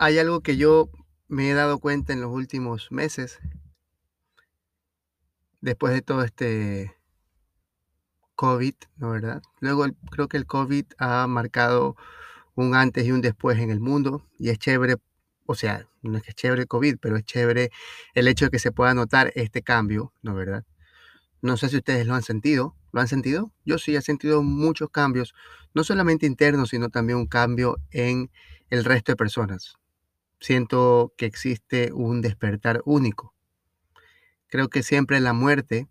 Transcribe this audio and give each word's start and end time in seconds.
Hay 0.00 0.16
algo 0.20 0.42
que 0.42 0.56
yo 0.56 0.90
me 1.26 1.50
he 1.50 1.54
dado 1.54 1.80
cuenta 1.80 2.12
en 2.12 2.20
los 2.20 2.30
últimos 2.32 2.92
meses, 2.92 3.40
después 5.60 5.92
de 5.92 6.02
todo 6.02 6.22
este 6.22 6.96
COVID, 8.36 8.74
¿no 8.96 9.10
verdad? 9.10 9.42
Luego 9.58 9.86
creo 10.12 10.28
que 10.28 10.36
el 10.36 10.46
COVID 10.46 10.84
ha 10.98 11.26
marcado 11.26 11.96
un 12.54 12.76
antes 12.76 13.06
y 13.06 13.10
un 13.10 13.22
después 13.22 13.58
en 13.58 13.70
el 13.70 13.80
mundo 13.80 14.24
y 14.38 14.50
es 14.50 14.58
chévere, 14.60 14.98
o 15.46 15.56
sea, 15.56 15.88
no 16.02 16.16
es 16.16 16.22
que 16.22 16.30
es 16.30 16.36
chévere 16.36 16.62
el 16.62 16.68
COVID, 16.68 16.98
pero 17.00 17.16
es 17.16 17.24
chévere 17.24 17.70
el 18.14 18.28
hecho 18.28 18.44
de 18.44 18.50
que 18.52 18.60
se 18.60 18.70
pueda 18.70 18.94
notar 18.94 19.32
este 19.34 19.62
cambio, 19.62 20.12
¿no 20.22 20.32
verdad? 20.32 20.64
No 21.42 21.56
sé 21.56 21.70
si 21.70 21.76
ustedes 21.78 22.06
lo 22.06 22.14
han 22.14 22.22
sentido, 22.22 22.76
¿lo 22.92 23.00
han 23.00 23.08
sentido? 23.08 23.52
Yo 23.64 23.78
sí 23.78 23.96
he 23.96 24.02
sentido 24.02 24.44
muchos 24.44 24.90
cambios, 24.90 25.34
no 25.74 25.82
solamente 25.82 26.24
internos, 26.24 26.68
sino 26.68 26.88
también 26.88 27.18
un 27.18 27.26
cambio 27.26 27.78
en 27.90 28.30
el 28.70 28.84
resto 28.84 29.10
de 29.10 29.16
personas 29.16 29.77
siento 30.40 31.12
que 31.16 31.26
existe 31.26 31.92
un 31.92 32.20
despertar 32.20 32.82
único. 32.84 33.34
Creo 34.48 34.68
que 34.68 34.82
siempre 34.82 35.20
la 35.20 35.32
muerte, 35.32 35.88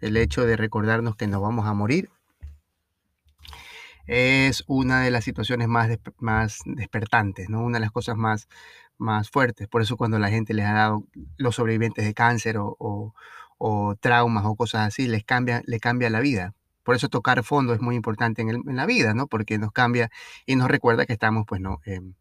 el 0.00 0.16
hecho 0.16 0.46
de 0.46 0.56
recordarnos 0.56 1.16
que 1.16 1.26
nos 1.26 1.42
vamos 1.42 1.66
a 1.66 1.74
morir, 1.74 2.10
es 4.06 4.64
una 4.66 5.02
de 5.02 5.10
las 5.10 5.24
situaciones 5.24 5.68
más, 5.68 5.88
más 6.18 6.60
despertantes, 6.64 7.48
¿no? 7.48 7.62
una 7.62 7.78
de 7.78 7.82
las 7.82 7.92
cosas 7.92 8.16
más, 8.16 8.48
más 8.98 9.30
fuertes. 9.30 9.68
Por 9.68 9.82
eso 9.82 9.96
cuando 9.96 10.18
la 10.18 10.30
gente 10.30 10.54
les 10.54 10.66
ha 10.66 10.72
dado 10.72 11.04
los 11.36 11.56
sobrevivientes 11.56 12.04
de 12.04 12.14
cáncer 12.14 12.56
o, 12.58 13.14
traumas 14.00 14.44
o 14.46 14.56
cosas 14.56 14.88
así, 14.88 15.06
les 15.06 15.24
cambia, 15.24 15.62
le 15.66 15.80
cambia 15.80 16.10
la 16.10 16.20
vida. 16.20 16.54
Por 16.82 16.96
eso 16.96 17.08
tocar 17.08 17.44
fondo 17.44 17.74
es 17.74 17.80
muy 17.80 17.94
importante 17.94 18.42
en, 18.42 18.62
la 18.64 18.86
vida, 18.86 19.14
¿no? 19.14 19.26
Porque 19.26 19.58
nos 19.58 19.72
cambia 19.72 20.10
y 20.46 20.56
nos 20.56 20.68
recuerda 20.68 21.06
que 21.06 21.12
estamos, 21.12 21.44
pues, 21.46 21.60
no, 21.60 21.80
em, 21.84 22.14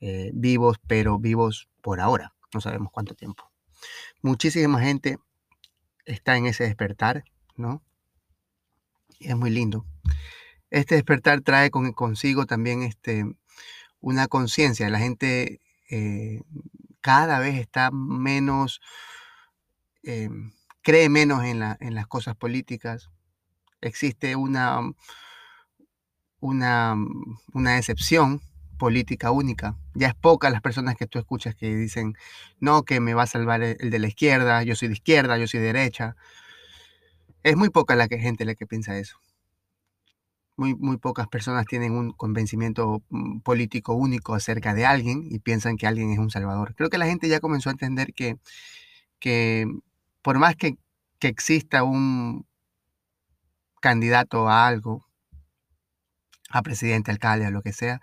eh, 0.00 0.30
vivos, 0.32 0.78
pero 0.86 1.18
vivos 1.18 1.68
por 1.80 2.00
ahora. 2.00 2.34
No 2.54 2.60
sabemos 2.60 2.90
cuánto 2.90 3.14
tiempo. 3.14 3.50
Muchísima 4.22 4.80
gente 4.80 5.18
está 6.04 6.36
en 6.36 6.46
ese 6.46 6.64
despertar, 6.64 7.24
¿no? 7.56 7.82
Y 9.18 9.28
es 9.28 9.36
muy 9.36 9.50
lindo. 9.50 9.84
Este 10.70 10.94
despertar 10.94 11.42
trae 11.42 11.70
consigo 11.70 12.46
también 12.46 12.82
este, 12.82 13.24
una 14.00 14.28
conciencia. 14.28 14.88
La 14.88 14.98
gente 14.98 15.60
eh, 15.90 16.42
cada 17.00 17.38
vez 17.38 17.58
está 17.58 17.90
menos, 17.90 18.80
eh, 20.02 20.30
cree 20.82 21.08
menos 21.08 21.44
en, 21.44 21.62
en, 21.80 21.94
las 21.94 22.06
cosas 22.06 22.36
políticas. 22.36 23.10
Existe 23.80 24.36
una, 24.36 24.80
una, 26.40 26.96
una 27.52 27.74
decepción 27.74 28.40
política 28.80 29.30
única. 29.30 29.76
Ya 29.94 30.08
es 30.08 30.14
poca 30.14 30.48
las 30.48 30.62
personas 30.62 30.96
que 30.96 31.06
tú 31.06 31.18
escuchas 31.18 31.54
que 31.54 31.76
dicen, 31.76 32.14
no, 32.60 32.82
que 32.82 32.98
me 32.98 33.12
va 33.12 33.24
a 33.24 33.26
salvar 33.26 33.62
el, 33.62 33.90
de 33.90 33.98
la 33.98 34.08
izquierda, 34.08 34.62
yo 34.62 34.74
soy 34.74 34.88
de 34.88 34.94
izquierda, 34.94 35.36
yo 35.36 35.46
soy 35.46 35.60
de 35.60 35.66
derecha. 35.66 36.16
Es 37.42 37.56
muy 37.56 37.68
poca 37.68 37.94
la 37.94 38.08
que, 38.08 38.18
gente 38.18 38.46
la 38.46 38.54
que 38.54 38.66
piensa 38.66 38.96
eso. 38.98 39.18
Muy, 40.56 40.74
muy 40.74 40.96
pocas 40.96 41.28
personas 41.28 41.66
tienen 41.66 41.92
un 41.92 42.12
convencimiento 42.12 43.02
mm, 43.10 43.40
político 43.40 43.92
único 43.94 44.34
acerca 44.34 44.72
de 44.72 44.86
alguien 44.86 45.26
y 45.30 45.40
piensan 45.40 45.76
que 45.76 45.86
alguien 45.86 46.10
es 46.10 46.18
un 46.18 46.30
salvador. 46.30 46.74
Creo 46.74 46.88
que 46.88 46.98
la 46.98 47.06
gente 47.06 47.28
ya 47.28 47.40
comenzó 47.40 47.68
a 47.68 47.72
entender 47.72 48.14
que, 48.14 48.38
que 49.18 49.66
por 50.22 50.38
más 50.38 50.56
que, 50.56 50.78
que 51.18 51.28
exista 51.28 51.82
un 51.82 52.46
candidato 53.80 54.48
a 54.48 54.66
algo, 54.66 55.06
a 56.50 56.62
presidente, 56.62 57.10
alcalde, 57.10 57.46
a 57.46 57.50
lo 57.50 57.62
que 57.62 57.72
sea, 57.72 58.00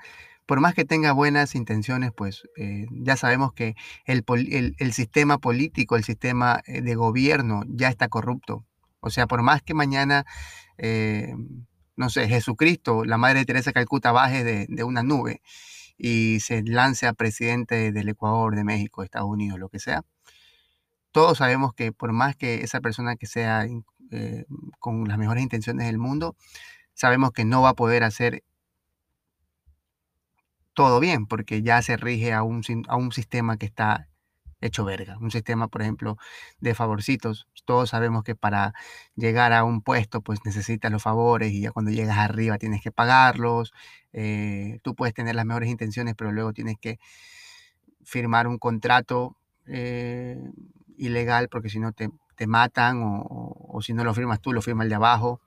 por 0.48 0.62
más 0.62 0.74
que 0.74 0.86
tenga 0.86 1.12
buenas 1.12 1.56
intenciones, 1.56 2.12
pues 2.16 2.48
eh, 2.56 2.88
ya 2.90 3.18
sabemos 3.18 3.52
que 3.52 3.76
el, 4.06 4.24
sistema 4.94 5.40
político, 5.40 5.98
el 5.98 6.06
sistema 6.06 6.62
eh, 6.66 6.82
de 6.82 6.96
gobierno 6.96 7.64
ya 7.68 7.90
está 7.90 8.08
corrupto. 8.08 8.66
O 9.02 9.10
sea, 9.10 9.28
por 9.28 9.44
más 9.44 9.62
que 9.62 9.74
mañana, 9.74 10.26
eh, 10.78 11.34
no 11.98 12.10
sé, 12.10 12.30
Jesucristo, 12.30 13.04
la 13.04 13.18
Madre 13.18 13.40
de 13.40 13.46
Teresa 13.46 13.74
Calcuta, 13.74 14.14
baje 14.14 14.44
de, 14.46 14.84
una 14.86 15.04
nube 15.04 15.42
y 15.98 16.40
se 16.40 16.64
lance 16.64 17.08
a 17.08 17.14
presidente 17.14 17.92
del 17.92 18.08
Ecuador, 18.08 18.56
de 18.56 18.64
México, 18.64 19.02
de 19.02 19.06
Estados 19.06 19.30
Unidos, 19.30 19.60
lo 19.60 19.68
que 19.68 19.80
sea, 19.80 20.04
todos 21.12 21.40
sabemos 21.40 21.74
que 21.74 21.92
por 21.92 22.14
más 22.14 22.38
que 22.38 22.64
esa 22.64 22.80
persona 22.80 23.18
que 23.18 23.26
sea 23.26 23.68
con 24.80 25.08
las 25.08 25.18
mejores 25.18 25.44
intenciones 25.44 25.88
del 25.88 25.98
mundo, 25.98 26.38
sabemos 26.94 27.32
que 27.32 27.44
no 27.44 27.62
va 27.62 27.70
a 27.70 27.74
poder 27.74 28.04
hacer 28.04 28.44
todo 30.78 31.00
bien, 31.00 31.26
porque 31.26 31.64
ya 31.64 31.82
se 31.82 31.98
rige 31.98 32.34
a 32.34 32.44
un, 32.44 32.62
a 32.88 32.98
un 32.98 33.12
sistema 33.12 33.58
que 33.58 33.66
está 33.66 34.10
hecho 34.62 34.86
verga. 34.86 35.18
Un 35.18 35.32
sistema, 35.32 35.70
por 35.70 35.82
ejemplo, 35.82 36.18
de 36.60 36.76
favorcitos. 36.76 37.48
Todos 37.66 37.90
sabemos 37.90 38.24
que 38.24 38.36
para 38.36 38.76
llegar 39.16 39.54
a 39.54 39.64
un 39.64 39.82
puesto, 39.82 40.22
pues 40.22 40.46
necesitas 40.46 40.92
los 40.92 41.02
favores 41.02 41.52
y 41.52 41.62
ya 41.62 41.72
cuando 41.72 41.90
llegas 41.90 42.20
arriba 42.20 42.60
tienes 42.60 42.84
que 42.84 42.92
pagarlos. 42.92 43.74
Eh, 44.14 44.78
tú 44.84 44.94
puedes 44.94 45.16
tener 45.16 45.34
las 45.34 45.46
mejores 45.46 45.68
intenciones, 45.68 46.14
pero 46.16 46.32
luego 46.32 46.54
tienes 46.54 46.78
que 46.80 47.00
firmar 48.04 48.46
un 48.48 48.60
contrato 48.60 49.36
eh, 49.66 50.38
ilegal 50.96 51.50
porque 51.50 51.70
si 51.72 51.80
no 51.80 51.92
te, 51.92 52.12
matan 52.46 53.02
o, 53.02 53.26
o 53.68 53.82
si 53.82 53.96
no 53.96 54.04
lo 54.04 54.14
firmas 54.14 54.42
tú, 54.42 54.54
lo 54.54 54.62
firma 54.62 54.84
el 54.84 54.90
de 54.90 54.96
abajo. 54.96 55.42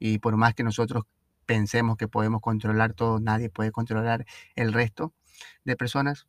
Y 0.00 0.18
por 0.18 0.36
más 0.36 0.54
que 0.54 0.64
nosotros 0.64 1.04
pensemos 1.46 1.96
que 1.96 2.08
podemos 2.08 2.40
controlar 2.40 2.94
todo, 2.94 3.20
nadie 3.20 3.50
puede 3.50 3.72
controlar 3.72 4.26
el 4.54 4.72
resto 4.72 5.12
de 5.64 5.76
personas. 5.76 6.26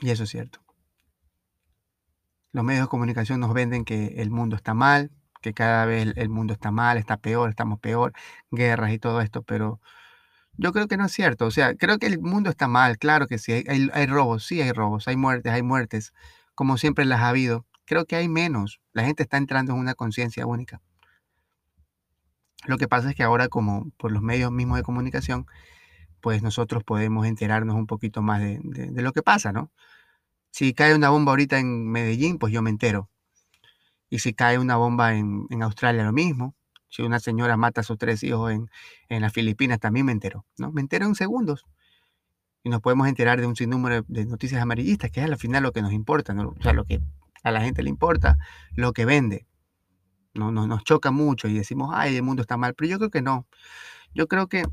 Y 0.00 0.10
eso 0.10 0.24
es 0.24 0.30
cierto. 0.30 0.60
Los 2.52 2.64
medios 2.64 2.84
de 2.86 2.88
comunicación 2.88 3.40
nos 3.40 3.52
venden 3.52 3.84
que 3.84 4.14
el 4.18 4.30
mundo 4.30 4.56
está 4.56 4.74
mal, 4.74 5.10
que 5.42 5.54
cada 5.54 5.86
vez 5.86 6.12
el 6.16 6.28
mundo 6.28 6.52
está 6.52 6.70
mal, 6.70 6.98
está 6.98 7.16
peor, 7.18 7.50
estamos 7.50 7.78
peor, 7.80 8.12
guerras 8.50 8.92
y 8.92 8.98
todo 8.98 9.20
esto, 9.20 9.42
pero 9.42 9.80
yo 10.56 10.72
creo 10.72 10.88
que 10.88 10.96
no 10.96 11.06
es 11.06 11.12
cierto. 11.12 11.46
O 11.46 11.50
sea, 11.50 11.74
creo 11.74 11.98
que 11.98 12.06
el 12.06 12.20
mundo 12.20 12.50
está 12.50 12.68
mal, 12.68 12.98
claro 12.98 13.26
que 13.28 13.38
sí, 13.38 13.52
hay, 13.52 13.90
hay 13.92 14.06
robos, 14.06 14.44
sí 14.46 14.60
hay 14.62 14.72
robos, 14.72 15.08
hay 15.08 15.16
muertes, 15.16 15.52
hay 15.52 15.62
muertes, 15.62 16.12
como 16.54 16.78
siempre 16.78 17.04
las 17.04 17.20
ha 17.20 17.28
habido. 17.28 17.66
Creo 17.84 18.04
que 18.06 18.16
hay 18.16 18.28
menos. 18.28 18.80
La 18.92 19.04
gente 19.04 19.22
está 19.22 19.36
entrando 19.38 19.72
en 19.72 19.78
una 19.78 19.94
conciencia 19.94 20.46
única. 20.46 20.82
Lo 22.66 22.76
que 22.78 22.88
pasa 22.88 23.10
es 23.10 23.16
que 23.16 23.22
ahora, 23.22 23.48
como 23.48 23.90
por 23.96 24.12
los 24.12 24.22
medios 24.22 24.50
mismos 24.50 24.78
de 24.78 24.82
comunicación, 24.82 25.46
pues 26.20 26.42
nosotros 26.42 26.84
podemos 26.84 27.26
enterarnos 27.26 27.76
un 27.76 27.86
poquito 27.86 28.22
más 28.22 28.40
de, 28.40 28.90
lo 29.02 29.12
que 29.12 29.22
pasa, 29.22 29.52
¿no? 29.52 29.70
Si 30.50 30.74
cae 30.74 30.94
una 30.94 31.10
bomba 31.10 31.32
ahorita 31.32 31.58
en 31.58 31.88
Medellín, 31.88 32.38
pues 32.38 32.52
yo 32.52 32.62
me 32.62 32.70
entero. 32.70 33.10
Y 34.10 34.20
si 34.20 34.32
cae 34.34 34.58
una 34.58 34.76
bomba 34.76 35.14
en, 35.14 35.46
Australia, 35.62 36.04
lo 36.04 36.12
mismo. 36.12 36.54
Si 36.88 37.02
una 37.02 37.20
señora 37.20 37.56
mata 37.56 37.82
a 37.82 37.84
sus 37.84 37.98
tres 37.98 38.22
hijos 38.22 38.50
en, 38.50 39.20
las 39.20 39.32
Filipinas, 39.32 39.78
también 39.78 40.06
me 40.06 40.12
entero, 40.12 40.46
¿no? 40.56 40.72
Me 40.72 40.80
entero 40.80 41.06
en 41.06 41.14
segundos. 41.14 41.66
Y 42.64 42.70
nos 42.70 42.80
podemos 42.80 43.06
enterar 43.08 43.40
de 43.40 43.46
un 43.46 43.56
sinnúmero 43.56 44.04
de 44.08 44.24
noticias 44.24 44.60
amarillistas, 44.60 45.10
que 45.10 45.20
es 45.20 45.26
al 45.26 45.36
final 45.36 45.62
lo 45.62 45.72
que 45.72 45.82
nos 45.82 45.92
importa, 45.92 46.34
¿no? 46.34 46.54
O 46.58 46.62
sea, 46.62 46.72
lo 46.72 46.84
que 46.84 47.00
a 47.42 47.50
la 47.50 47.60
gente 47.60 47.82
le 47.82 47.90
importa, 47.90 48.38
lo 48.74 48.92
que 48.92 49.04
vende. 49.04 49.46
¿No? 50.38 50.50
Nos, 50.50 50.84
choca 50.84 51.10
mucho 51.10 51.48
y 51.48 51.54
decimos, 51.54 51.90
ay, 51.92 52.16
el 52.16 52.22
mundo 52.22 52.42
está 52.42 52.56
mal, 52.56 52.74
pero 52.74 52.88
yo 52.90 52.98
creo 52.98 53.10
que 53.10 53.22
no. 53.22 53.46
Yo 54.14 54.28
creo 54.28 54.48
que 54.48 54.64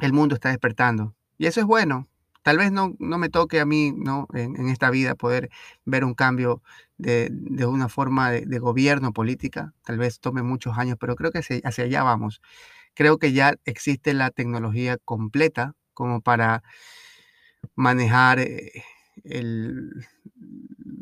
el 0.00 0.12
mundo 0.12 0.34
está 0.34 0.50
despertando 0.50 1.14
y 1.38 1.46
eso 1.46 1.60
es 1.60 1.66
bueno. 1.66 2.08
Tal 2.42 2.58
vez 2.58 2.72
no, 2.72 2.94
no 2.98 3.18
me 3.18 3.28
toque 3.28 3.60
a 3.60 3.64
mí 3.64 3.92
¿no? 3.96 4.26
En, 4.34 4.68
esta 4.68 4.90
vida 4.90 5.14
poder 5.14 5.48
ver 5.84 6.04
un 6.04 6.14
cambio 6.14 6.62
de, 6.98 7.30
una 7.66 7.88
forma 7.88 8.32
de, 8.32 8.58
gobierno 8.58 9.12
política. 9.12 9.74
Tal 9.84 9.98
vez 9.98 10.20
tome 10.20 10.42
muchos 10.42 10.76
años, 10.76 10.96
pero 11.00 11.14
creo 11.16 11.30
que 11.30 11.38
hacia 11.38 11.84
allá 11.84 12.02
vamos. 12.02 12.40
Creo 12.94 13.18
que 13.18 13.32
ya 13.32 13.54
existe 13.64 14.12
la 14.14 14.30
tecnología 14.30 14.98
completa 15.04 15.74
como 15.94 16.20
para 16.20 16.62
manejar 17.74 18.40
eh, 18.40 18.84
el, 19.24 20.06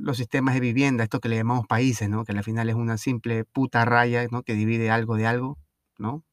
los 0.00 0.17
sistemas 0.17 0.55
de 0.55 0.61
vivienda, 0.61 1.05
esto 1.05 1.20
que 1.20 1.29
le 1.29 1.37
llamamos 1.37 1.67
países, 1.67 2.08
¿no? 2.08 2.25
que 2.25 2.32
al 2.32 2.43
final 2.43 2.69
es 2.69 2.75
una 2.75 2.97
simple 2.99 3.44
puta 3.44 3.85
raya 3.85 4.26
¿no? 4.31 4.43
que 4.43 4.55
divide 4.55 4.91
algo 4.91 5.17
de 5.17 5.26
algo, 5.26 5.58
¿no? 5.99 6.25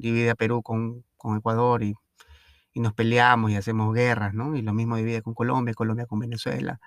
divide 0.00 0.30
a 0.30 0.34
Perú 0.34 0.62
con, 0.62 1.04
Ecuador 1.36 1.82
y, 1.82 1.94
nos 2.74 2.94
peleamos 2.94 3.50
y 3.50 3.56
hacemos 3.56 3.92
guerras, 3.92 4.34
¿no? 4.34 4.54
Y 4.54 4.62
lo 4.62 4.72
mismo 4.72 4.94
divide 4.94 5.20
con 5.20 5.34
Colombia, 5.34 5.74
Colombia 5.74 6.06
con 6.06 6.20
Venezuela. 6.20 6.78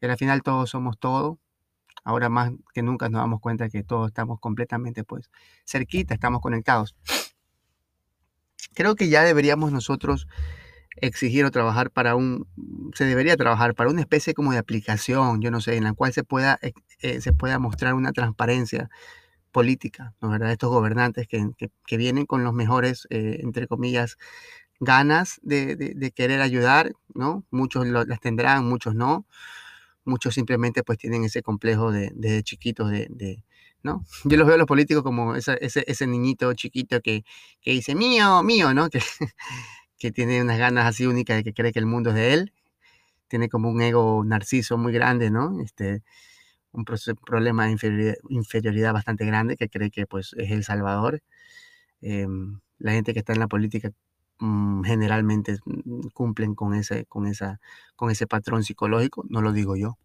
Y 0.00 0.06
al 0.06 0.16
final 0.16 0.42
todos 0.42 0.70
somos 0.70 0.98
todo. 0.98 1.38
Ahora 2.02 2.28
más 2.28 2.50
que 2.74 2.82
nunca 2.82 3.08
nos 3.08 3.20
damos 3.20 3.40
cuenta 3.40 3.68
que 3.68 3.84
todos 3.84 4.08
estamos 4.08 4.40
completamente, 4.40 5.04
pues, 5.04 5.30
cerquita, 5.64 6.14
estamos 6.14 6.40
conectados. 6.40 6.96
Creo 8.74 8.96
que 8.96 9.08
ya 9.08 9.22
deberíamos 9.22 9.70
nosotros 9.70 10.26
exigir 10.96 11.44
o 11.44 11.50
trabajar 11.50 11.90
para 11.90 12.16
un, 12.16 12.46
se 12.94 13.04
debería 13.04 13.36
trabajar 13.36 13.74
para 13.74 13.90
una 13.90 14.00
especie 14.00 14.34
como 14.34 14.52
de 14.52 14.58
aplicación, 14.58 15.40
yo 15.40 15.50
no 15.50 15.60
sé, 15.60 15.76
en 15.76 15.84
la 15.84 15.92
cual 15.94 16.12
se 16.12 16.24
pueda, 16.24 16.58
eh, 16.62 16.72
eh, 17.00 17.20
se 17.20 17.32
pueda 17.32 17.58
mostrar 17.58 17.94
una 17.94 18.12
transparencia 18.12 18.90
política, 19.52 20.14
¿no 20.20 20.30
verdad? 20.30 20.52
Estos 20.52 20.70
gobernantes 20.70 21.26
que, 21.28 21.50
que, 21.86 21.96
vienen 21.96 22.26
con 22.26 22.44
los 22.44 22.52
mejores, 22.54 23.06
eh, 23.10 23.40
entre 23.42 23.66
comillas, 23.66 24.16
ganas 24.80 25.40
de, 25.42 25.76
de, 25.76 26.10
querer 26.12 26.40
ayudar, 26.40 26.92
¿no? 27.14 27.44
Muchos 27.50 27.86
las 27.86 28.20
tendrán, 28.20 28.66
muchos 28.68 28.94
no. 28.94 29.26
Muchos 30.04 30.34
simplemente 30.34 30.82
pues 30.82 30.98
tienen 30.98 31.24
ese 31.24 31.42
complejo 31.42 31.92
de, 31.92 32.10
de 32.14 32.42
chiquitos 32.42 32.90
de, 32.90 33.44
¿no? 33.82 34.04
Yo 34.24 34.36
los 34.36 34.46
veo 34.46 34.54
a 34.54 34.58
los 34.58 34.66
políticos 34.66 35.02
como 35.02 35.36
ese, 35.36 35.58
ese, 35.60 36.06
niñito 36.06 36.52
chiquito 36.54 37.00
que, 37.00 37.24
que, 37.60 37.72
dice, 37.72 37.94
mío, 37.94 38.42
mío, 38.42 38.72
¿no? 38.74 38.88
que 40.00 40.10
tiene 40.12 40.42
unas 40.42 40.58
ganas 40.58 40.86
así 40.86 41.06
únicas 41.06 41.36
de 41.36 41.44
que 41.44 41.54
cree 41.54 41.72
que 41.72 41.78
el 41.78 41.86
mundo 41.86 42.10
es 42.10 42.16
de 42.16 42.32
él. 42.34 42.54
Tiene 43.28 43.48
como 43.48 43.70
un 43.70 43.82
ego 43.82 44.24
narciso 44.24 44.78
muy 44.78 44.92
grande, 44.92 45.30
¿no? 45.30 45.60
Este, 45.62 46.02
un 46.72 46.84
problema 46.84 47.66
de 47.66 48.16
inferioridad, 48.30 48.94
bastante 48.94 49.26
grande, 49.26 49.56
que 49.56 49.68
cree 49.68 49.90
que 49.90 50.06
pues 50.06 50.34
es 50.38 50.50
el 50.52 50.64
salvador. 50.64 51.22
Em, 52.00 52.60
la 52.78 52.92
gente 52.92 53.12
que 53.12 53.20
está 53.20 53.34
en 53.34 53.40
la 53.40 53.48
política 53.48 53.90
mm, 54.38 54.84
generalmente 54.84 55.58
mm, 55.66 56.08
cumplen 56.14 56.54
con 56.54 56.74
ese, 56.74 57.04
con, 57.06 57.26
esa, 57.26 57.60
con 57.96 58.10
ese 58.10 58.26
patrón 58.26 58.64
psicológico, 58.64 59.24
no 59.28 59.42
lo 59.42 59.52
digo 59.52 59.76
yo. 59.76 59.98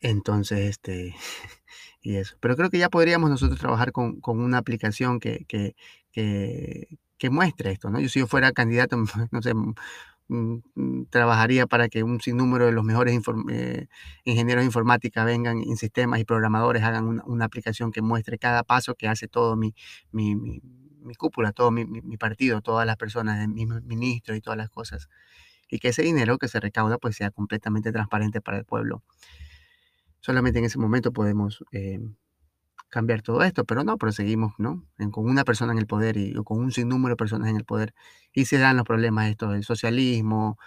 Entonces, 0.00 0.60
este, 0.60 1.14
y 2.02 2.16
eso. 2.16 2.36
Pero 2.40 2.56
creo 2.56 2.70
que 2.70 2.78
ya 2.78 2.90
podríamos 2.90 3.30
nosotros 3.30 3.58
trabajar 3.58 3.92
con, 3.92 4.20
una 4.24 4.58
aplicación 4.58 5.20
que, 5.20 5.44
que, 5.48 5.74
que, 6.12 6.98
muestre 7.30 7.72
esto, 7.72 7.90
¿no? 7.90 8.00
Yo 8.00 8.08
si 8.08 8.20
yo 8.20 8.26
fuera 8.26 8.52
candidato, 8.52 8.96
no 9.30 9.42
sé, 9.42 9.52
Mm, 10.28 10.56
mm, 10.74 11.04
trabajaría 11.10 11.66
para 11.68 11.88
que 11.88 12.02
un 12.02 12.20
sinnúmero 12.20 12.66
de 12.66 12.72
los 12.72 12.84
mejores 12.84 13.14
eh, 13.50 13.86
ingenieros 14.24 14.62
de 14.62 14.66
informática 14.66 15.24
vengan 15.24 15.58
en 15.62 15.76
sistemas 15.76 16.18
y 16.20 16.24
programadores, 16.24 16.82
hagan 16.82 17.22
una, 17.24 17.44
aplicación 17.44 17.92
que 17.92 18.02
muestre 18.02 18.36
cada 18.38 18.64
paso 18.64 18.94
que 18.96 19.06
hace 19.06 19.28
todo 19.28 19.56
mi, 19.56 19.74
mi, 20.10 20.34
mi, 20.34 21.14
cúpula, 21.16 21.52
todo 21.52 21.70
mi, 21.70 21.86
partido, 22.16 22.60
todas 22.60 22.86
las 22.86 22.96
personas, 22.96 23.46
mis 23.48 23.68
ministros 23.84 24.36
y 24.36 24.40
todas 24.40 24.56
las 24.56 24.68
cosas. 24.70 25.08
Y 25.70 25.78
que 25.78 25.88
ese 25.88 26.02
dinero 26.02 26.38
que 26.38 26.48
se 26.48 26.60
recauda 26.60 26.98
pues 26.98 27.16
sea 27.16 27.30
completamente 27.30 27.92
transparente 27.92 28.40
para 28.40 28.58
el 28.58 28.64
pueblo. 28.64 29.02
Solamente 30.20 30.58
en 30.58 30.64
ese 30.64 30.78
momento 30.78 31.12
podemos 31.12 31.64
eh, 31.72 32.00
cambiar 32.88 33.22
todo 33.22 33.42
esto, 33.42 33.64
pero 33.64 33.84
no, 33.84 33.98
proseguimos, 33.98 34.54
¿no? 34.58 34.84
con 35.10 35.28
una 35.28 35.44
persona 35.44 35.72
en 35.72 35.78
el 35.78 35.86
poder 35.86 36.16
y, 36.16 36.34
con 36.44 36.58
un 36.58 36.72
sinnúmero 36.72 37.12
de 37.12 37.16
personas 37.16 37.48
en 37.50 37.56
el 37.56 37.64
poder 37.64 37.94
y 38.32 38.46
se 38.46 38.58
dan 38.58 38.76
los 38.76 38.84
problemas 38.84 39.28
estos 39.30 39.52
del 39.52 39.64
socialismo, 39.64 40.58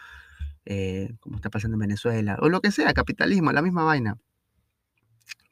eh, 0.66 1.16
como 1.19 1.38
está 1.38 1.50
pasando 1.50 1.75
en 1.75 1.80
Venezuela, 1.80 2.38
o 2.42 2.50
lo 2.50 2.62
que 2.62 2.71
sea, 2.71 2.94
capitalismo, 2.94 3.51
la 3.51 3.62
misma 3.62 3.83
vaina. 3.83 4.18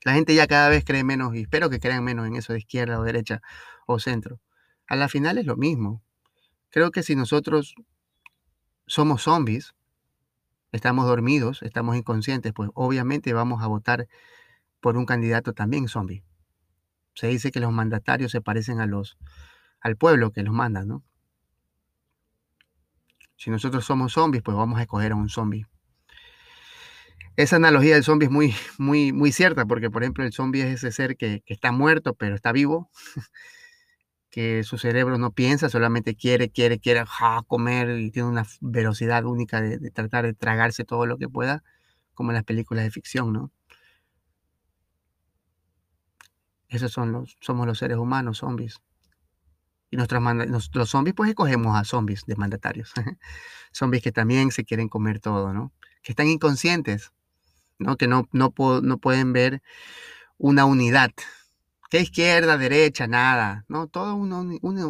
La 0.03 0.13
gente 0.13 0.35
ya 0.35 0.47
cada 0.47 0.69
vez 0.69 0.85
cree 0.85 1.03
menos, 1.03 1.35
y 1.35 1.41
espero 1.41 1.69
que 1.69 1.79
crean 1.79 2.03
menos 2.03 2.27
en 2.27 2.35
eso 2.35 2.53
de 2.53 2.59
izquierda 2.59 2.99
o 2.99 3.03
derecha 3.03 3.41
o 3.87 3.99
centro. 3.99 4.39
A 4.87 4.95
la 4.95 5.09
final 5.09 5.37
es 5.37 5.45
lo 5.45 5.57
mismo. 5.57 6.01
Creo 6.69 6.91
que 6.91 7.03
si 7.03 7.15
nosotros 7.15 7.75
somos 8.85 9.23
zombies, 9.23 9.73
estamos 10.71 11.07
dormidos, 11.07 11.61
estamos 11.63 11.95
inconscientes, 11.97 12.53
pues 12.53 12.69
obviamente 12.73 13.33
vamos 13.33 13.63
a 13.63 13.67
votar 13.67 14.07
por 14.79 14.97
un 14.97 15.05
candidato 15.05 15.53
también 15.53 15.87
zombie 15.87 16.23
se 17.17 17.27
dice 17.27 17.51
que 17.51 17.59
los 17.59 17.71
mandatarios 17.71 18.31
se 18.31 18.41
parecen 18.41 18.79
a 18.79 18.85
los, 18.85 19.17
al 19.81 19.97
pueblo 19.97 20.31
que 20.31 20.43
los 20.43 20.53
manda, 20.53 20.85
¿no? 20.85 21.03
Si 23.37 23.49
nosotros 23.49 23.85
somos 23.85 24.13
zombies, 24.13 24.43
pues 24.43 24.55
vamos 24.55 24.77
a 24.77 24.83
escoger 24.83 25.13
a 25.13 25.15
un 25.15 25.27
zombie. 25.27 25.65
Esa 27.35 27.55
analogía 27.55 27.95
del 27.95 28.03
zombie 28.03 28.27
es 28.27 28.31
muy, 28.31 28.53
muy, 28.77 29.13
muy 29.13 29.31
cierta, 29.31 29.65
porque 29.65 29.89
por 29.89 30.03
ejemplo 30.03 30.23
el 30.23 30.31
zombie 30.31 30.61
es 30.61 30.75
ese 30.75 30.91
ser 30.91 31.17
que, 31.17 31.41
está 31.47 31.71
muerto, 31.71 32.13
pero 32.13 32.35
está 32.35 32.51
vivo, 32.51 32.91
que 34.29 34.63
su 34.63 34.77
cerebro 34.77 35.17
no 35.17 35.31
piensa, 35.31 35.69
solamente 35.69 36.15
quiere, 36.15 36.51
quiere, 36.51 36.77
quiere 36.77 37.03
comer 37.47 37.97
y 37.97 38.11
tiene 38.11 38.29
una 38.29 38.45
velocidad 38.61 39.25
única 39.25 39.59
de, 39.59 39.79
de 39.79 39.89
tratar 39.89 40.25
de 40.25 40.35
tragarse 40.35 40.83
todo 40.83 41.07
lo 41.07 41.17
que 41.17 41.27
pueda, 41.27 41.63
como 42.13 42.29
en 42.29 42.35
las 42.35 42.43
películas 42.43 42.83
de 42.83 42.91
ficción, 42.91 43.33
¿no? 43.33 43.51
Esos 46.67 46.91
son 46.91 47.11
los, 47.11 47.37
somos 47.39 47.65
los 47.65 47.77
seres 47.79 47.97
humanos, 47.97 48.39
zombies. 48.39 48.81
Y 49.89 49.95
nuestros 49.95 50.21
los 50.73 50.89
zombies, 50.89 51.15
pues 51.15 51.29
escogemos 51.29 51.77
a 51.77 51.85
zombies 51.85 52.25
de 52.25 52.35
mandatarios. 52.35 52.91
zombies 53.71 54.03
que 54.03 54.11
también 54.11 54.51
se 54.51 54.65
quieren 54.65 54.89
comer 54.89 55.19
todo, 55.19 55.53
¿no? 55.53 55.71
Que 56.03 56.11
están 56.11 56.27
inconscientes, 56.27 57.13
¿no? 57.79 57.95
Que 57.95 58.07
no, 58.07 58.27
no, 58.33 58.53
no 58.81 58.97
pueden 58.97 59.31
ver 59.31 59.61
una 60.37 60.65
unidad. 60.65 61.11
Que 61.89 62.01
izquierda, 62.01 62.57
derecha, 62.57 63.07
nada, 63.07 63.63
¿no? 63.69 63.87
Todo 63.87 64.15
una, 64.15 64.41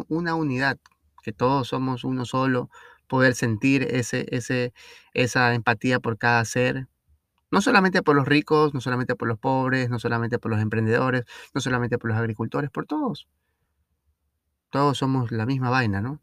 una, 0.08 0.34
unidad. 0.34 0.78
Que 1.22 1.32
todos 1.32 1.68
somos 1.68 2.02
uno 2.02 2.24
solo. 2.24 2.70
Poder 3.06 3.34
sentir 3.36 3.84
ese, 3.84 4.26
ese, 4.30 4.74
esa 5.14 5.54
empatía 5.54 6.00
por 6.00 6.18
cada 6.18 6.44
ser, 6.44 6.88
no 7.50 7.60
solamente 7.60 8.02
por 8.02 8.16
los 8.16 8.26
ricos, 8.26 8.74
no 8.74 8.80
solamente 8.80 9.16
por 9.16 9.28
los 9.28 9.38
pobres, 9.38 9.90
no 9.90 9.98
solamente 9.98 10.38
por 10.38 10.50
los 10.50 10.60
emprendedores, 10.60 11.24
no 11.54 11.60
solamente 11.60 11.98
por 11.98 12.10
los 12.10 12.18
agricultores, 12.18 12.70
por 12.70 12.86
todos. 12.86 13.28
Todos 14.70 14.98
somos 14.98 15.30
la 15.32 15.46
misma 15.46 15.70
vaina, 15.70 16.00
¿no? 16.02 16.20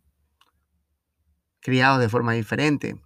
Criados 1.62 2.00
de 2.00 2.10
forma 2.10 2.34
diferente. 2.34 3.00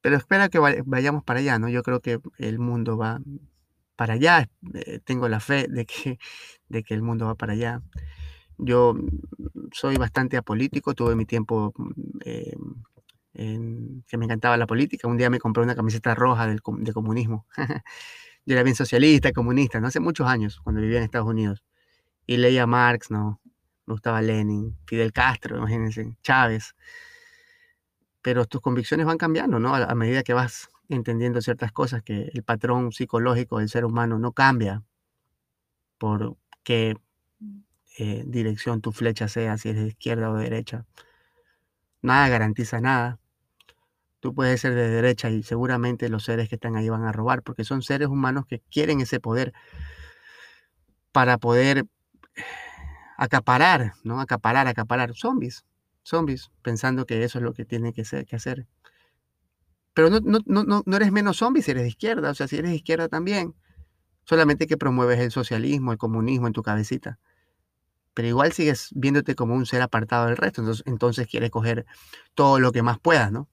Pero 0.00 0.16
espera 0.16 0.48
que 0.48 0.58
vayamos 0.58 1.24
para 1.24 1.40
allá, 1.40 1.58
¿no? 1.58 1.68
Yo 1.68 1.82
creo 1.82 2.00
que 2.00 2.20
el 2.38 2.58
mundo 2.58 2.96
va 2.96 3.20
para 3.96 4.14
allá. 4.14 4.48
Eh, 4.74 5.00
tengo 5.04 5.28
la 5.28 5.40
fe 5.40 5.66
de 5.68 5.84
que, 5.84 6.18
de 6.68 6.82
que 6.82 6.94
el 6.94 7.02
mundo 7.02 7.26
va 7.26 7.34
para 7.34 7.54
allá. 7.54 7.82
Yo 8.58 8.94
soy 9.72 9.96
bastante 9.96 10.36
apolítico, 10.36 10.94
tuve 10.94 11.16
mi 11.16 11.26
tiempo 11.26 11.74
eh, 12.24 12.54
que 13.36 14.16
me 14.16 14.24
encantaba 14.24 14.56
la 14.56 14.66
política. 14.66 15.08
Un 15.08 15.16
día 15.16 15.30
me 15.30 15.38
compré 15.38 15.62
una 15.62 15.74
camiseta 15.74 16.14
roja 16.14 16.46
del, 16.46 16.60
de 16.78 16.92
comunismo. 16.92 17.46
Yo 18.46 18.54
era 18.54 18.62
bien 18.62 18.76
socialista, 18.76 19.32
comunista, 19.32 19.80
¿no? 19.80 19.88
Hace 19.88 20.00
muchos 20.00 20.28
años, 20.28 20.60
cuando 20.62 20.80
vivía 20.80 20.98
en 20.98 21.04
Estados 21.04 21.28
Unidos. 21.28 21.64
Y 22.26 22.36
leía 22.36 22.66
Marx, 22.66 23.10
¿no? 23.10 23.40
Me 23.86 23.92
gustaba 23.94 24.22
Lenin, 24.22 24.76
Fidel 24.86 25.12
Castro, 25.12 25.56
imagínense, 25.56 26.16
Chávez. 26.22 26.74
Pero 28.22 28.46
tus 28.46 28.60
convicciones 28.60 29.06
van 29.06 29.18
cambiando, 29.18 29.58
¿no? 29.58 29.74
A, 29.74 29.94
medida 29.94 30.22
que 30.22 30.32
vas 30.32 30.68
entendiendo 30.88 31.40
ciertas 31.40 31.72
cosas, 31.72 32.02
que 32.02 32.30
el 32.32 32.42
patrón 32.42 32.92
psicológico 32.92 33.58
del 33.58 33.68
ser 33.68 33.84
humano 33.84 34.18
no 34.18 34.32
cambia 34.32 34.82
por 35.98 36.36
qué 36.62 36.96
eh, 37.98 38.24
dirección 38.26 38.80
tu 38.80 38.92
flecha 38.92 39.28
sea, 39.28 39.56
si 39.58 39.70
es 39.70 39.76
de 39.76 39.86
izquierda 39.88 40.30
o 40.30 40.36
de 40.36 40.44
derecha. 40.44 40.84
Nada 42.02 42.28
garantiza 42.28 42.80
nada. 42.80 43.18
Tú 44.26 44.34
puedes 44.34 44.60
ser 44.60 44.74
de 44.74 44.88
derecha 44.90 45.30
y 45.30 45.44
seguramente 45.44 46.08
los 46.08 46.24
seres 46.24 46.48
que 46.48 46.56
están 46.56 46.74
ahí 46.74 46.88
van 46.88 47.04
a 47.04 47.12
robar, 47.12 47.44
porque 47.44 47.62
son 47.62 47.82
seres 47.82 48.08
humanos 48.08 48.44
que 48.44 48.60
quieren 48.72 49.00
ese 49.00 49.20
poder 49.20 49.52
para 51.12 51.38
poder 51.38 51.86
acaparar, 53.16 53.92
¿no? 54.02 54.20
Acaparar, 54.20 54.66
acaparar 54.66 55.14
zombies, 55.14 55.64
zombies, 56.02 56.50
pensando 56.62 57.06
que 57.06 57.22
eso 57.22 57.38
es 57.38 57.44
lo 57.44 57.54
que 57.54 57.64
tiene 57.64 57.92
que, 57.92 58.04
ser, 58.04 58.26
que 58.26 58.34
hacer. 58.34 58.66
Pero 59.94 60.10
no, 60.10 60.18
no, 60.18 60.64
no, 60.64 60.82
no 60.84 60.96
eres 60.96 61.12
menos 61.12 61.36
zombie 61.36 61.62
si 61.62 61.70
eres 61.70 61.84
de 61.84 61.90
izquierda, 61.90 62.30
o 62.30 62.34
sea, 62.34 62.48
si 62.48 62.56
eres 62.56 62.72
de 62.72 62.78
izquierda 62.78 63.06
también. 63.06 63.54
Solamente 64.24 64.66
que 64.66 64.76
promueves 64.76 65.20
el 65.20 65.30
socialismo, 65.30 65.92
el 65.92 65.98
comunismo 65.98 66.48
en 66.48 66.52
tu 66.52 66.64
cabecita. 66.64 67.20
Pero 68.12 68.26
igual 68.26 68.52
sigues 68.52 68.88
viéndote 68.92 69.36
como 69.36 69.54
un 69.54 69.66
ser 69.66 69.82
apartado 69.82 70.26
del 70.26 70.36
resto, 70.36 70.62
entonces, 70.62 70.82
entonces 70.84 71.28
quieres 71.28 71.50
coger 71.50 71.86
todo 72.34 72.58
lo 72.58 72.72
que 72.72 72.82
más 72.82 72.98
puedas, 72.98 73.30
¿no? 73.30 73.48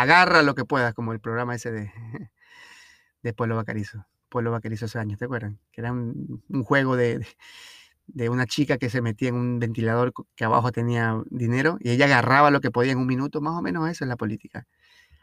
Agarra 0.00 0.42
lo 0.42 0.54
que 0.54 0.64
puedas, 0.64 0.94
como 0.94 1.12
el 1.12 1.20
programa 1.20 1.54
ese 1.54 1.70
de, 1.70 1.92
de 3.22 3.34
Pueblo 3.34 3.56
Bacarizo. 3.56 4.06
Pueblo 4.30 4.50
Bacarizo 4.50 4.86
hace 4.86 4.98
años, 4.98 5.18
¿te 5.18 5.26
acuerdan? 5.26 5.58
Que 5.70 5.82
era 5.82 5.92
un, 5.92 6.42
juego 6.64 6.96
de, 6.96 7.26
de, 8.06 8.30
una 8.30 8.46
chica 8.46 8.78
que 8.78 8.88
se 8.88 9.02
metía 9.02 9.28
en 9.28 9.34
un 9.34 9.58
ventilador 9.58 10.14
que 10.34 10.44
abajo 10.44 10.72
tenía 10.72 11.22
dinero 11.28 11.76
y 11.80 11.90
ella 11.90 12.06
agarraba 12.06 12.50
lo 12.50 12.62
que 12.62 12.70
podía 12.70 12.92
en 12.92 12.98
un 12.98 13.06
minuto, 13.06 13.42
más 13.42 13.52
o 13.58 13.60
menos 13.60 13.88
eso 13.90 14.04
es 14.04 14.08
la 14.08 14.16
política. 14.16 14.66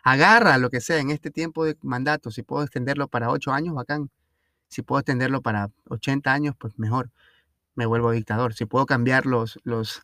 Agarra 0.04 0.60
lo 0.60 0.70
que 0.70 0.82
sea 0.82 1.00
en 1.00 1.10
este 1.10 1.32
tiempo 1.32 1.66
de 1.66 1.76
mandato, 1.82 2.30
si 2.30 2.44
puedo 2.44 2.64
extenderlo 2.64 3.08
para 3.08 3.32
ocho 3.32 3.52
años, 3.52 3.74
bacán. 3.74 4.12
Si 4.68 4.84
puedo 4.84 5.00
extenderlo 5.00 5.42
para 5.42 5.70
80 5.90 6.32
años, 6.32 6.56
pues 6.60 6.78
mejor, 6.78 7.10
me 7.74 7.88
vuelvo 7.88 8.12
dictador. 8.12 8.54
Si 8.54 8.66
puedo 8.66 8.86
cambiar 8.86 9.26
los, 9.26 9.60
los, 9.64 10.04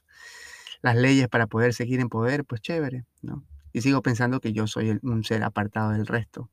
las 0.82 0.96
leyes 0.96 1.28
para 1.28 1.46
poder 1.46 1.76
seguir 1.76 2.00
en 2.00 2.10
poder, 2.10 2.46
pues 2.46 2.62
chévere, 2.62 3.06
¿no? 3.22 3.46
Y 3.76 3.82
sigo 3.82 4.02
pensando 4.02 4.40
que 4.40 4.54
yo 4.54 4.68
soy 4.68 4.98
un 5.04 5.26
ser 5.26 5.44
apartado 5.44 5.92
del 5.92 6.08
resto. 6.08 6.50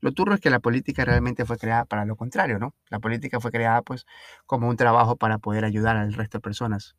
Lo 0.00 0.10
turro 0.10 0.34
es 0.34 0.40
que 0.40 0.50
la 0.50 0.58
política 0.58 1.04
realmente 1.04 1.44
fue 1.44 1.56
creada 1.56 1.84
para 1.84 2.04
lo 2.04 2.16
contrario, 2.16 2.58
¿no? 2.58 2.74
La 2.90 2.98
política 2.98 3.38
fue 3.38 3.52
creada 3.52 3.82
pues 3.82 4.06
como 4.44 4.68
un 4.68 4.76
trabajo 4.76 5.14
para 5.14 5.38
poder 5.38 5.64
ayudar 5.64 5.96
al 5.96 6.12
resto 6.14 6.38
de 6.38 6.42
personas. 6.42 6.96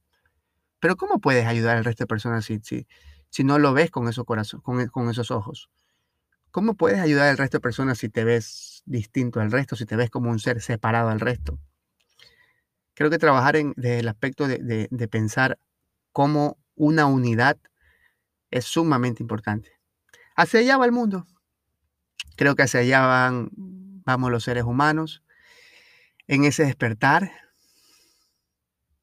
Pero 0.80 0.96
¿cómo 0.96 1.20
puedes 1.20 1.46
ayudar 1.46 1.76
al 1.76 1.84
resto 1.84 2.06
de 2.06 2.08
personas 2.08 2.46
si, 2.46 2.62
si, 2.64 2.88
si 3.30 3.44
no 3.44 3.60
lo 3.60 3.74
ves 3.74 3.92
con, 3.92 4.08
esos 4.08 4.24
corazón, 4.24 4.62
con, 4.62 4.88
con 4.88 5.10
esos 5.10 5.30
ojos? 5.30 5.70
¿Cómo 6.52 6.76
puedes 6.76 7.02
ayudar 7.02 7.28
al 7.28 7.38
resto 7.38 7.58
de 7.58 7.62
personas 7.62 7.98
si 7.98 8.08
te 8.08 8.24
ves 8.24 8.82
distinto 8.86 9.42
al 9.42 9.52
resto, 9.52 9.76
si 9.76 9.86
te 9.86 9.98
ves 9.98 10.10
como 10.10 10.30
un 10.30 10.40
ser 10.40 10.62
separado 10.62 11.10
al 11.10 11.20
resto? 11.20 11.60
Creo 12.94 13.10
que 13.10 13.18
trabajar 13.18 13.58
en, 13.58 13.74
desde 13.76 14.00
el 14.00 14.08
aspecto 14.08 14.48
de, 14.48 14.60
de, 14.60 14.88
de 14.90 15.08
pensar 15.10 15.60
como 16.14 16.58
una 16.76 17.08
unidad 17.08 17.58
es 18.52 18.66
sumamente 18.66 19.24
importante. 19.24 19.72
Hacia 20.36 20.60
allá 20.60 20.78
va 20.78 20.86
el 20.86 20.92
mundo. 20.92 21.26
Creo 22.36 22.56
que 22.56 22.64
hacia 22.64 22.82
allá 22.82 23.06
van, 23.06 23.50
vamos 23.54 24.32
los 24.32 24.44
seres 24.44 24.64
humanos, 24.64 25.24
en 26.28 26.44
ese 26.44 26.66
despertar 26.66 27.32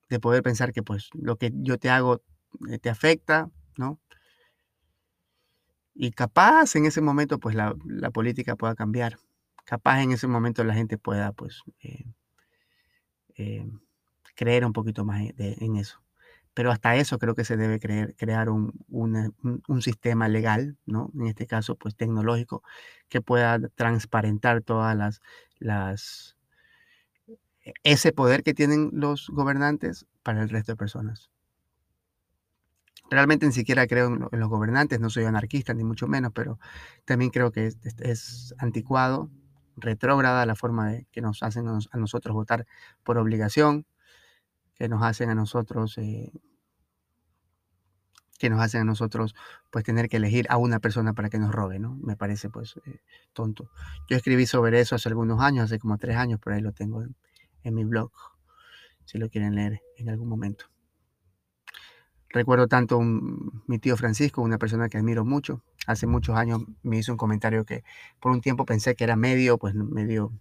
de 0.08 0.20
poder 0.20 0.42
pensar 0.42 0.72
que 0.72 0.82
pues 0.82 1.08
lo 1.14 1.36
que 1.36 1.50
yo 1.54 1.78
te 1.78 1.90
hago 1.90 2.22
eh, 2.70 2.78
te 2.78 2.90
afecta, 2.90 3.50
¿no? 3.76 3.98
Y 5.94 6.10
capaz 6.10 6.76
en 6.76 6.86
ese 6.86 7.00
momento 7.00 7.38
pues 7.38 7.54
la, 7.54 7.74
política 8.12 8.56
pueda 8.56 8.74
cambiar. 8.74 9.18
Capaz 9.64 10.02
en 10.02 10.12
ese 10.12 10.26
momento 10.26 10.62
la 10.64 10.74
gente 10.74 10.98
pueda 10.98 11.32
pues 11.32 11.62
eh, 11.80 12.04
eh, 13.36 13.66
creer 14.34 14.64
un 14.64 14.72
poquito 14.72 15.04
más 15.04 15.22
en 15.36 15.76
eso. 15.76 16.03
Pero 16.54 16.70
hasta 16.70 16.96
eso 16.96 17.18
creo 17.18 17.34
que 17.34 17.44
se 17.44 17.56
debe 17.56 17.80
creer, 17.80 18.14
crear 18.16 18.48
un, 18.48 18.72
sistema 19.80 20.28
legal, 20.28 20.76
¿no? 20.86 21.10
En 21.14 21.26
este 21.26 21.46
caso, 21.46 21.76
pues 21.76 21.96
tecnológico, 21.96 22.62
que 23.08 23.20
pueda 23.20 23.58
transparentar 23.74 24.62
todas 24.62 24.96
las, 24.96 25.20
las, 25.58 26.36
ese 27.82 28.12
poder 28.12 28.42
que 28.44 28.54
tienen 28.54 28.90
los 28.92 29.28
gobernantes 29.30 30.06
para 30.22 30.42
el 30.42 30.48
resto 30.48 30.72
de 30.72 30.76
personas. 30.76 31.30
Realmente 33.10 33.46
ni 33.46 33.52
siquiera 33.52 33.86
creo 33.86 34.06
en, 34.06 34.40
los 34.40 34.48
gobernantes, 34.48 35.00
no 35.00 35.10
soy 35.10 35.24
anarquista 35.24 35.74
ni 35.74 35.84
mucho 35.84 36.06
menos, 36.06 36.32
pero 36.32 36.58
también 37.04 37.30
creo 37.30 37.52
que 37.52 37.72
es 37.98 38.54
anticuado, 38.58 39.30
retrógrada 39.76 40.46
la 40.46 40.54
forma 40.54 40.90
de 40.90 41.06
que 41.10 41.20
nos 41.20 41.42
hacen 41.42 41.66
a 41.68 41.98
nosotros 41.98 42.34
votar 42.34 42.66
por 43.02 43.18
obligación, 43.18 43.86
que 44.74 44.88
nos 44.88 45.02
hacen 45.02 45.30
a 45.30 45.34
nosotros, 45.34 45.98
eh, 45.98 46.32
que 48.38 48.50
nos 48.50 48.60
hacen 48.60 48.82
a 48.82 48.84
nosotros, 48.84 49.34
pues 49.70 49.84
tener 49.84 50.08
que 50.08 50.16
elegir 50.16 50.46
a 50.50 50.56
una 50.56 50.80
persona 50.80 51.14
para 51.14 51.30
que 51.30 51.38
nos 51.38 51.52
robe, 51.52 51.78
¿no? 51.78 51.96
Me 52.02 52.16
parece, 52.16 52.50
pues, 52.50 52.76
eh, 52.84 53.00
tonto. 53.32 53.70
Yo 54.08 54.16
escribí 54.16 54.46
sobre 54.46 54.80
eso 54.80 54.94
hace 54.96 55.08
algunos 55.08 55.40
años, 55.40 55.64
hace 55.64 55.78
como 55.78 55.98
tres 55.98 56.16
años, 56.16 56.40
por 56.40 56.52
ahí 56.52 56.60
lo 56.60 56.72
tengo 56.72 57.02
en, 57.02 57.74
mi 57.74 57.84
blog, 57.84 58.10
si 59.04 59.18
lo 59.18 59.30
quieren 59.30 59.54
leer 59.54 59.80
en 59.96 60.10
algún 60.10 60.28
momento. 60.28 60.66
Recuerdo 62.28 62.66
tanto 62.66 63.00
mi 63.00 63.78
tío 63.78 63.96
Francisco, 63.96 64.42
una 64.42 64.58
persona 64.58 64.88
que 64.88 64.98
admiro 64.98 65.24
mucho. 65.24 65.62
Hace 65.86 66.06
muchos 66.06 66.36
años 66.36 66.60
me 66.82 66.98
hizo 66.98 67.12
un 67.12 67.18
comentario 67.18 67.64
que 67.64 67.84
por 68.20 68.32
un 68.32 68.40
tiempo 68.40 68.66
pensé 68.66 68.96
que 68.96 69.04
era 69.04 69.14
medio, 69.14 69.56
pues 69.56 69.74
medio, 69.74 70.32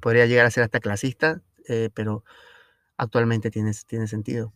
podría 0.00 0.26
llegar 0.26 0.46
a 0.46 0.50
ser 0.50 0.64
hasta 0.64 0.80
clasista, 0.80 1.40
eh, 1.68 1.90
pero 1.94 2.24
actualmente 3.00 3.50
tiene, 3.50 3.72
tiene 3.86 4.06
sentido. 4.06 4.52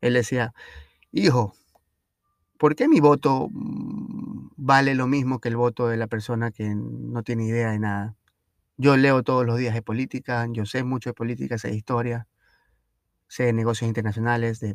Él 0.00 0.14
decía, 0.14 0.54
hijo, 1.12 1.54
¿por 2.58 2.74
qué 2.74 2.88
mi 2.88 2.98
voto 3.00 3.48
mm, 3.50 4.52
vale 4.56 4.94
lo 4.94 5.06
mismo 5.06 5.38
que 5.38 5.50
el 5.50 5.56
voto 5.56 5.86
de 5.86 5.98
la 5.98 6.06
persona 6.06 6.50
que 6.50 6.74
no 6.74 7.22
tiene 7.22 7.44
idea 7.44 7.70
de 7.70 7.78
nada? 7.78 8.16
Yo 8.78 8.96
leo 8.96 9.22
todos 9.22 9.44
los 9.44 9.58
días 9.58 9.74
de 9.74 9.82
política, 9.82 10.48
yo 10.50 10.64
sé 10.64 10.82
mucho 10.82 11.10
de 11.10 11.14
política, 11.14 11.58
sé 11.58 11.68
de 11.68 11.76
historia, 11.76 12.26
sé 13.28 13.44
de 13.44 13.52
negocios 13.52 13.86
internacionales, 13.86 14.58
de, 14.60 14.74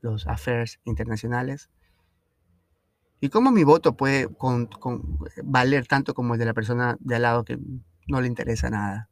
los 0.00 0.26
affairs 0.26 0.80
internacionales. 0.84 1.70
¿Y 3.20 3.28
cómo 3.28 3.52
mi 3.52 3.62
voto 3.64 3.96
puede 3.96 4.28
valer 5.44 5.86
tanto 5.86 6.14
como 6.14 6.34
el 6.34 6.40
de 6.40 6.46
la 6.46 6.54
persona 6.54 6.96
de 7.00 7.14
al 7.14 7.22
lado 7.22 7.44
que 7.44 7.58
no 8.08 8.20
le 8.20 8.26
interesa 8.26 8.70
nada? 8.70 9.08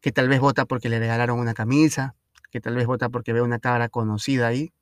Que 0.00 0.12
tal 0.12 0.28
vez 0.28 0.40
vota 0.40 0.64
porque 0.64 0.88
le 0.88 0.98
regalaron 0.98 1.38
una 1.38 1.54
camisa, 1.54 2.14
que 2.50 2.60
tal 2.60 2.74
vez 2.74 2.86
vota 2.86 3.08
porque 3.08 3.32
ve 3.32 3.42
una 3.42 3.58
cara 3.58 3.88
conocida 3.88 4.46
ahí. 4.46 4.72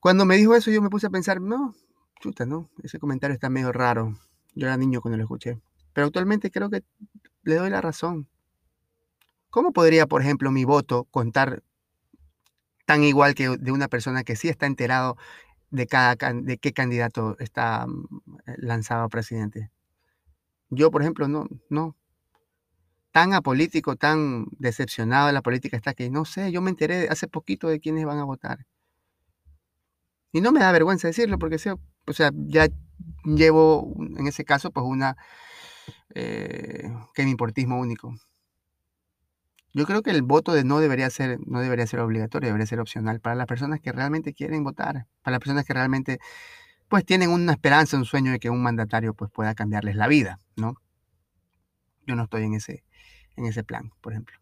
Cuando 0.00 0.24
me 0.24 0.36
dijo 0.36 0.54
eso 0.54 0.70
yo 0.70 0.80
me 0.82 0.90
puse 0.90 1.06
a 1.06 1.10
pensar, 1.10 1.40
no, 1.40 1.74
chuta, 2.20 2.46
no, 2.46 2.70
ese 2.82 2.98
comentario 2.98 3.34
está 3.34 3.50
medio 3.50 3.72
raro. 3.72 4.16
Yo 4.54 4.66
era 4.66 4.76
niño 4.76 5.00
cuando 5.00 5.16
lo 5.16 5.24
escuché. 5.24 5.60
Pero 5.92 6.06
actualmente 6.06 6.50
creo 6.50 6.70
que 6.70 6.82
le 7.42 7.54
doy 7.56 7.70
la 7.70 7.80
razón. 7.80 8.28
¿Cómo 9.50 9.72
podría, 9.72 10.06
por 10.06 10.22
ejemplo, 10.22 10.50
mi 10.50 10.64
voto 10.64 11.04
contar 11.04 11.62
tan 12.86 13.02
igual 13.04 13.34
que 13.34 13.48
de 13.48 13.72
una 13.72 13.88
persona 13.88 14.24
que 14.24 14.36
sí 14.36 14.48
está 14.48 14.66
enterado 14.66 15.16
de, 15.70 15.86
cada, 15.86 16.16
de 16.34 16.58
qué 16.58 16.72
candidato 16.72 17.36
está 17.38 17.86
mm, 17.86 18.06
lanzado 18.58 19.04
a 19.04 19.08
presidente? 19.08 19.70
Yo, 20.70 20.90
por 20.90 21.02
ejemplo, 21.02 21.26
no, 21.26 21.48
no, 21.68 21.96
tan 23.12 23.34
apolítico, 23.34 23.96
tan 23.96 24.46
decepcionado 24.58 25.26
de 25.26 25.32
la 25.32 25.42
política 25.42 25.76
está 25.76 25.94
que 25.94 26.10
no 26.10 26.24
sé, 26.24 26.52
yo 26.52 26.62
me 26.62 26.70
enteré 26.70 27.08
hace 27.08 27.28
poquito 27.28 27.68
de 27.68 27.80
quiénes 27.80 28.04
van 28.04 28.18
a 28.18 28.24
votar. 28.24 28.66
Y 30.32 30.40
no 30.40 30.52
me 30.52 30.60
da 30.60 30.70
vergüenza 30.72 31.08
decirlo 31.08 31.38
porque 31.38 31.56
o 32.06 32.12
sea, 32.12 32.30
ya 32.34 32.68
llevo 33.24 33.92
en 34.16 34.26
ese 34.26 34.44
caso 34.44 34.70
pues 34.70 34.86
una 34.86 35.16
eh, 36.14 36.88
que 37.14 37.24
mi 37.24 37.30
importismo 37.32 37.80
único. 37.80 38.14
Yo 39.72 39.86
creo 39.86 40.02
que 40.02 40.10
el 40.10 40.22
voto 40.22 40.52
de 40.52 40.64
no 40.64 40.80
debería 40.80 41.10
ser 41.10 41.38
no 41.46 41.60
debería 41.60 41.86
ser 41.86 42.00
obligatorio, 42.00 42.48
debería 42.48 42.66
ser 42.66 42.80
opcional 42.80 43.20
para 43.20 43.36
las 43.36 43.46
personas 43.46 43.80
que 43.80 43.92
realmente 43.92 44.34
quieren 44.34 44.64
votar, 44.64 45.06
para 45.22 45.32
las 45.32 45.40
personas 45.40 45.64
que 45.64 45.74
realmente 45.74 46.18
pues 46.88 47.04
tienen 47.04 47.30
una 47.30 47.52
esperanza, 47.52 47.96
un 47.96 48.04
sueño 48.04 48.32
de 48.32 48.40
que 48.40 48.50
un 48.50 48.62
mandatario 48.62 49.14
pues 49.14 49.30
pueda 49.30 49.54
cambiarles 49.54 49.96
la 49.96 50.08
vida, 50.08 50.38
¿no? 50.56 50.74
Yo 52.06 52.16
no 52.16 52.24
estoy 52.24 52.44
en 52.44 52.54
ese 52.54 52.84
en 53.36 53.46
ese 53.46 53.64
plan, 53.64 53.92
por 54.00 54.12
ejemplo. 54.12 54.38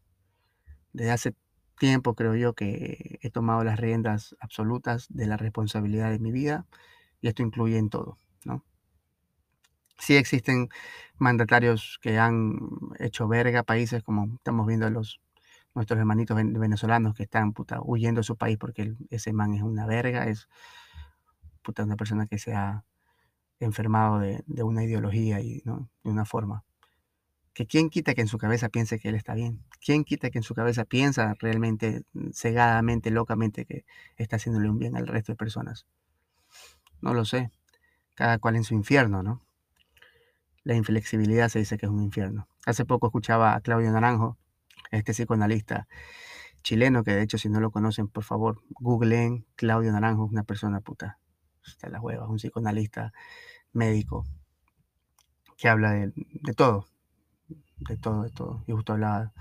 Desde 0.93 1.11
hace 1.13 1.35
tiempo 1.79 2.15
creo 2.15 2.35
yo 2.35 2.55
que 2.55 3.19
he 3.23 3.31
tomado 3.31 3.65
las 3.65 3.79
riendas 3.79 4.37
absolutas 4.41 5.07
de 5.11 5.27
la 5.27 5.37
responsabilidad 5.37 6.11
de 6.11 6.19
mi 6.19 6.33
vida 6.33 6.67
y 7.21 7.29
esto 7.29 7.43
incluye 7.43 7.79
en 7.79 7.91
todo, 7.91 8.19
¿no? 8.45 8.65
Sí 9.99 10.17
existen 10.17 10.69
mandatarios 11.19 11.99
que 12.03 12.19
han 12.19 12.59
hecho 12.99 13.27
verga 13.29 13.63
países 13.65 14.03
como 14.03 14.37
estamos 14.37 14.67
viendo 14.67 14.89
los 14.91 15.21
nuestros 15.75 15.99
hermanitos 15.99 16.37
venezolanos 16.37 17.15
que 17.15 17.25
están 17.25 17.53
puta, 17.53 17.79
huyendo 17.83 18.21
de 18.21 18.25
su 18.25 18.37
país 18.37 18.59
porque 18.59 18.95
ese 19.11 19.33
man 19.33 19.55
es 19.55 19.63
una 19.63 19.87
verga, 19.87 20.25
es 20.25 20.49
puta, 21.63 21.85
una 21.85 21.97
persona 21.97 22.27
que 22.27 22.39
se 22.39 22.55
ha 22.55 22.85
enfermado 23.61 24.19
de, 24.21 24.43
de 24.47 24.63
una 24.63 24.85
ideología 24.85 25.41
y 25.41 25.63
¿no? 25.65 25.89
de 26.03 26.11
una 26.11 26.25
forma 26.25 26.65
que 27.53 27.67
quién 27.67 27.91
quita 27.91 28.15
que 28.15 28.21
en 28.21 28.29
su 28.29 28.39
cabeza 28.39 28.69
piense 28.69 28.99
que 28.99 29.09
él 29.09 29.15
está 29.15 29.35
bien, 29.35 29.65
quién 29.85 30.05
quita 30.05 30.31
que 30.31 30.39
en 30.39 30.43
su 30.43 30.55
cabeza 30.55 30.85
piensa 30.85 31.35
realmente 31.41 32.05
mm, 32.13 32.31
cegadamente, 32.33 33.11
locamente 33.11 33.65
que 33.65 33.85
está 34.17 34.37
haciéndole 34.37 34.71
un 34.71 34.79
bien 34.79 34.97
al 34.97 35.07
resto 35.07 35.33
de 35.33 35.37
personas. 35.37 35.87
No 37.01 37.15
lo 37.15 37.25
sé, 37.25 37.51
cada 38.15 38.39
cual 38.39 38.57
en 38.57 38.65
su 38.65 38.75
infierno, 38.75 39.23
¿no? 39.23 39.43
La 40.65 40.75
inflexibilidad 40.75 41.49
se 41.49 41.61
dice 41.61 41.79
que 41.79 41.87
es 41.87 41.93
un 41.93 42.03
infierno. 42.03 42.49
Hace 42.67 42.85
poco 42.85 43.07
escuchaba 43.07 43.55
a 43.55 43.61
Claudio 43.61 43.91
Naranjo, 43.91 44.37
este 44.91 45.13
psicoanalista 45.13 45.89
chileno, 46.63 47.05
que 47.05 47.13
de 47.13 47.23
hecho 47.23 47.39
si 47.39 47.49
no 47.49 47.61
lo 47.61 47.71
conocen, 47.71 48.09
por 48.09 48.25
favor, 48.25 48.63
googleen 48.71 49.47
Claudio 49.57 49.93
Naranjo, 49.93 50.25
una 50.25 50.45
persona 50.45 50.81
puta, 50.81 51.19
está 51.67 51.89
la 51.89 52.01
hueva, 52.01 52.29
un 52.29 52.37
psicoanalista 52.37 53.13
médico 53.73 54.27
que 55.57 55.69
habla 55.69 55.93
de 55.93 56.55
todo, 56.57 56.87
de 57.81 57.97
todo, 57.97 58.23
de 58.23 58.31
todo. 58.31 58.65
Y 58.67 58.73
justo 58.73 58.93
hablaba 58.93 59.33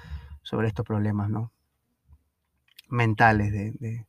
sobre 0.41 0.67
estos 0.67 0.85
problemas, 0.85 1.29
¿no? 1.29 1.51
Mentales 2.89 3.51
de, 3.51 4.05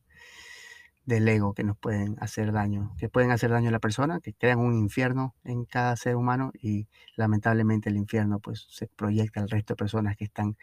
del 1.04 1.26
ego 1.26 1.54
que 1.54 1.64
nos 1.64 1.76
pueden 1.78 2.16
hacer 2.20 2.52
daño, 2.52 2.94
que 2.98 3.08
pueden 3.08 3.30
hacer 3.30 3.50
daño 3.50 3.70
a 3.70 3.72
la 3.72 3.78
persona, 3.78 4.20
que 4.20 4.34
crean 4.34 4.58
un 4.58 4.74
infierno 4.74 5.34
en 5.42 5.64
cada 5.64 5.96
ser 5.96 6.16
humano 6.16 6.52
y 6.60 6.86
lamentablemente 7.16 7.88
el 7.88 7.96
infierno 7.96 8.40
pues 8.40 8.66
se 8.70 8.88
proyecta 8.88 9.40
al 9.40 9.48
resto 9.48 9.72
de 9.72 9.78
personas 9.78 10.16
que 10.16 10.24
están 10.24 10.56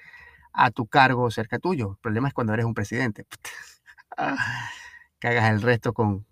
a 0.54 0.72
tu 0.72 0.88
cargo 0.88 1.30
cerca 1.32 1.60
tuyo. 1.60 1.94
El 1.94 1.98
problema 1.98 2.28
es 2.28 2.34
cuando 2.34 2.54
eres 2.54 2.66
un 2.66 2.74
presidente. 2.74 3.26
Cagas 5.20 5.52
el 5.52 5.62
resto 5.62 5.94
con, 5.94 6.26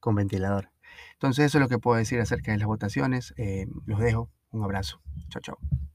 con 0.00 0.14
ventilador. 0.14 0.70
Entonces 1.12 1.44
eso 1.44 1.58
es 1.58 1.62
lo 1.62 1.68
que 1.68 1.78
puedo 1.78 1.98
decir 1.98 2.20
acerca 2.20 2.52
de 2.52 2.58
las 2.58 2.66
votaciones. 2.66 3.34
Eh, 3.36 3.66
los 3.86 4.00
dejo. 4.00 4.30
Un 4.50 4.64
abrazo. 4.64 5.00
Chao, 5.28 5.42
chao. 5.42 5.89